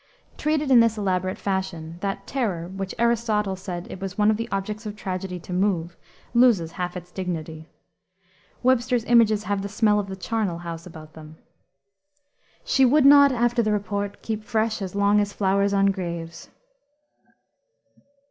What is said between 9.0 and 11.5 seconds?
images have the smell of the charnel house about them.